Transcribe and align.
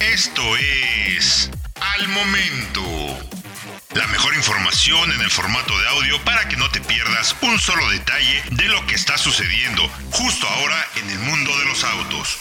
Esto 0.00 0.42
es 0.56 1.50
Al 1.74 2.08
Momento. 2.08 2.82
La 3.94 4.06
mejor 4.08 4.34
información 4.34 5.12
en 5.12 5.20
el 5.20 5.30
formato 5.30 5.78
de 5.78 5.88
audio 5.88 6.24
para 6.24 6.48
que 6.48 6.56
no 6.56 6.70
te 6.70 6.80
pierdas 6.80 7.36
un 7.42 7.58
solo 7.58 7.88
detalle 7.90 8.42
de 8.52 8.68
lo 8.68 8.86
que 8.86 8.94
está 8.94 9.18
sucediendo 9.18 9.82
justo 10.10 10.46
ahora 10.46 10.76
en 10.96 11.10
el 11.10 11.18
mundo 11.18 11.50
de 11.58 11.64
los 11.66 11.84
autos. 11.84 12.38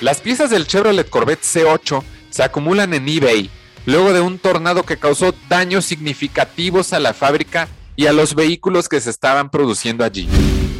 Las 0.00 0.20
piezas 0.20 0.50
del 0.50 0.66
Chevrolet 0.66 1.08
Corvette 1.08 1.44
C8 1.44 2.02
se 2.30 2.42
acumulan 2.42 2.94
en 2.94 3.08
eBay 3.08 3.50
luego 3.86 4.12
de 4.12 4.20
un 4.20 4.38
tornado 4.38 4.84
que 4.84 4.98
causó 4.98 5.34
daños 5.48 5.84
significativos 5.84 6.92
a 6.92 7.00
la 7.00 7.14
fábrica 7.14 7.68
y 7.96 8.06
a 8.06 8.12
los 8.12 8.34
vehículos 8.34 8.88
que 8.88 9.00
se 9.00 9.10
estaban 9.10 9.50
produciendo 9.50 10.04
allí. 10.04 10.28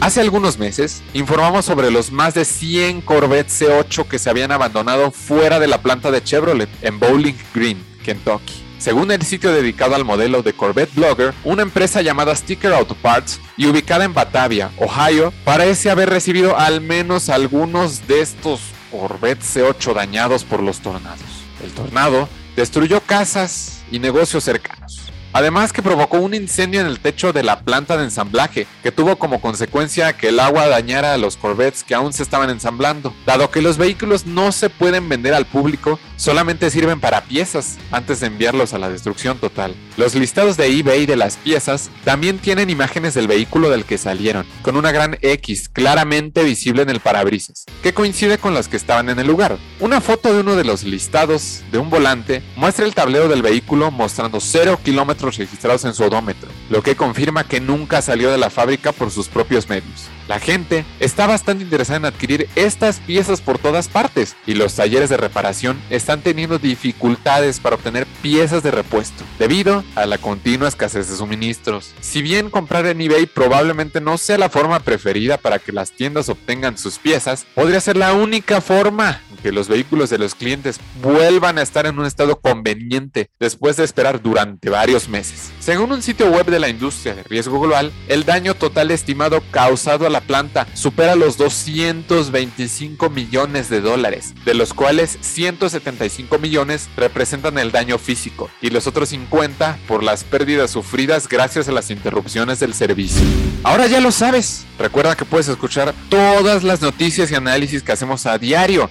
Hace 0.00 0.22
algunos 0.22 0.58
meses 0.58 1.02
informamos 1.12 1.66
sobre 1.66 1.90
los 1.90 2.10
más 2.10 2.32
de 2.32 2.46
100 2.46 3.02
Corvette 3.02 3.50
C8 3.50 4.06
que 4.08 4.18
se 4.18 4.30
habían 4.30 4.50
abandonado 4.50 5.10
fuera 5.10 5.60
de 5.60 5.66
la 5.66 5.82
planta 5.82 6.10
de 6.10 6.24
Chevrolet 6.24 6.70
en 6.80 6.98
Bowling 6.98 7.34
Green, 7.54 7.84
Kentucky. 8.02 8.54
Según 8.78 9.10
el 9.10 9.20
sitio 9.20 9.52
dedicado 9.52 9.94
al 9.94 10.06
modelo 10.06 10.42
de 10.42 10.54
Corvette 10.54 10.94
Blogger, 10.94 11.34
una 11.44 11.60
empresa 11.60 12.00
llamada 12.00 12.34
Sticker 12.34 12.72
Auto 12.72 12.94
Parts 12.94 13.40
y 13.58 13.66
ubicada 13.66 14.06
en 14.06 14.14
Batavia, 14.14 14.70
Ohio, 14.78 15.34
parece 15.44 15.90
haber 15.90 16.08
recibido 16.08 16.58
al 16.58 16.80
menos 16.80 17.28
algunos 17.28 18.08
de 18.08 18.22
estos 18.22 18.60
Corvette 18.90 19.42
C8 19.42 19.92
dañados 19.92 20.44
por 20.44 20.62
los 20.62 20.80
tornados. 20.80 21.20
El 21.62 21.72
tornado 21.72 22.26
destruyó 22.56 23.02
casas 23.02 23.82
y 23.92 23.98
negocios 23.98 24.44
cercanos. 24.44 24.99
Además 25.32 25.72
que 25.72 25.82
provocó 25.82 26.18
un 26.18 26.34
incendio 26.34 26.80
en 26.80 26.86
el 26.86 26.98
techo 26.98 27.32
de 27.32 27.44
la 27.44 27.60
planta 27.60 27.96
de 27.96 28.04
ensamblaje, 28.04 28.66
que 28.82 28.90
tuvo 28.90 29.16
como 29.16 29.40
consecuencia 29.40 30.12
que 30.12 30.28
el 30.28 30.40
agua 30.40 30.66
dañara 30.66 31.14
a 31.14 31.18
los 31.18 31.36
Corvettes 31.36 31.84
que 31.84 31.94
aún 31.94 32.12
se 32.12 32.24
estaban 32.24 32.50
ensamblando. 32.50 33.14
Dado 33.26 33.50
que 33.50 33.62
los 33.62 33.78
vehículos 33.78 34.26
no 34.26 34.50
se 34.50 34.70
pueden 34.70 35.08
vender 35.08 35.34
al 35.34 35.46
público, 35.46 36.00
solamente 36.16 36.70
sirven 36.70 36.98
para 36.98 37.22
piezas 37.22 37.78
antes 37.92 38.20
de 38.20 38.26
enviarlos 38.26 38.74
a 38.74 38.78
la 38.78 38.88
destrucción 38.88 39.38
total. 39.38 39.76
Los 39.96 40.16
listados 40.16 40.56
de 40.56 40.66
eBay 40.66 41.06
de 41.06 41.16
las 41.16 41.36
piezas 41.36 41.90
también 42.04 42.38
tienen 42.38 42.68
imágenes 42.68 43.14
del 43.14 43.28
vehículo 43.28 43.70
del 43.70 43.84
que 43.84 43.98
salieron, 43.98 44.46
con 44.62 44.76
una 44.76 44.90
gran 44.90 45.16
X 45.20 45.68
claramente 45.68 46.42
visible 46.42 46.82
en 46.82 46.90
el 46.90 47.00
parabrisas, 47.00 47.66
que 47.82 47.94
coincide 47.94 48.38
con 48.38 48.52
las 48.52 48.66
que 48.66 48.76
estaban 48.76 49.08
en 49.08 49.20
el 49.20 49.28
lugar. 49.28 49.58
Una 49.78 50.00
foto 50.00 50.34
de 50.34 50.40
uno 50.40 50.56
de 50.56 50.64
los 50.64 50.82
listados 50.82 51.62
de 51.70 51.78
un 51.78 51.88
volante 51.88 52.42
muestra 52.56 52.84
el 52.84 52.94
tablero 52.94 53.28
del 53.28 53.42
vehículo 53.42 53.90
mostrando 53.90 54.40
0 54.40 54.80
kilómetros 54.82 55.19
registrados 55.22 55.84
en 55.84 55.94
su 55.94 56.04
odómetro, 56.04 56.48
lo 56.68 56.82
que 56.82 56.96
confirma 56.96 57.44
que 57.44 57.60
nunca 57.60 58.02
salió 58.02 58.30
de 58.30 58.38
la 58.38 58.50
fábrica 58.50 58.92
por 58.92 59.10
sus 59.10 59.28
propios 59.28 59.68
medios. 59.68 60.08
La 60.30 60.38
gente 60.38 60.84
está 61.00 61.26
bastante 61.26 61.64
interesada 61.64 61.96
en 61.96 62.04
adquirir 62.04 62.48
estas 62.54 63.00
piezas 63.00 63.40
por 63.40 63.58
todas 63.58 63.88
partes 63.88 64.36
y 64.46 64.54
los 64.54 64.76
talleres 64.76 65.10
de 65.10 65.16
reparación 65.16 65.80
están 65.90 66.20
teniendo 66.20 66.58
dificultades 66.58 67.58
para 67.58 67.74
obtener 67.74 68.06
piezas 68.22 68.62
de 68.62 68.70
repuesto 68.70 69.24
debido 69.40 69.82
a 69.96 70.06
la 70.06 70.18
continua 70.18 70.68
escasez 70.68 71.08
de 71.08 71.16
suministros. 71.16 71.94
Si 72.00 72.22
bien 72.22 72.48
comprar 72.48 72.86
en 72.86 73.00
eBay 73.00 73.26
probablemente 73.26 74.00
no 74.00 74.18
sea 74.18 74.38
la 74.38 74.50
forma 74.50 74.78
preferida 74.78 75.36
para 75.36 75.58
que 75.58 75.72
las 75.72 75.90
tiendas 75.90 76.28
obtengan 76.28 76.78
sus 76.78 76.98
piezas, 76.98 77.44
podría 77.56 77.80
ser 77.80 77.96
la 77.96 78.12
única 78.12 78.60
forma 78.60 79.22
que 79.40 79.52
los 79.52 79.68
vehículos 79.68 80.10
de 80.10 80.18
los 80.18 80.34
clientes 80.34 80.80
vuelvan 81.02 81.58
a 81.58 81.62
estar 81.62 81.86
en 81.86 81.98
un 81.98 82.06
estado 82.06 82.40
conveniente 82.40 83.30
después 83.38 83.76
de 83.76 83.84
esperar 83.84 84.22
durante 84.22 84.70
varios 84.70 85.08
meses. 85.08 85.50
Según 85.60 85.92
un 85.92 86.02
sitio 86.02 86.30
web 86.30 86.46
de 86.46 86.58
la 86.58 86.68
industria 86.68 87.14
de 87.14 87.22
riesgo 87.22 87.60
global, 87.60 87.92
el 88.08 88.24
daño 88.24 88.54
total 88.54 88.90
estimado 88.90 89.42
causado 89.50 90.06
a 90.06 90.10
la 90.10 90.20
planta 90.20 90.66
supera 90.74 91.14
los 91.16 91.36
225 91.36 93.10
millones 93.10 93.68
de 93.68 93.80
dólares, 93.80 94.34
de 94.44 94.54
los 94.54 94.74
cuales 94.74 95.18
175 95.20 96.38
millones 96.38 96.88
representan 96.96 97.58
el 97.58 97.72
daño 97.72 97.98
físico 97.98 98.50
y 98.60 98.70
los 98.70 98.86
otros 98.86 99.10
50 99.10 99.78
por 99.86 100.02
las 100.02 100.24
pérdidas 100.24 100.70
sufridas 100.70 101.28
gracias 101.28 101.68
a 101.68 101.72
las 101.72 101.90
interrupciones 101.90 102.60
del 102.60 102.74
servicio. 102.74 103.22
Ahora 103.62 103.86
ya 103.86 104.00
lo 104.00 104.10
sabes, 104.10 104.66
recuerda 104.78 105.16
que 105.16 105.24
puedes 105.24 105.48
escuchar 105.48 105.94
todas 106.08 106.62
las 106.62 106.80
noticias 106.80 107.30
y 107.30 107.34
análisis 107.34 107.82
que 107.82 107.92
hacemos 107.92 108.26
a 108.26 108.38
diario 108.38 108.90